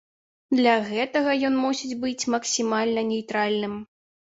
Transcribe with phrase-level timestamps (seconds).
[0.59, 3.83] Для гэтага ён мусіць быць максімальна нейтральным.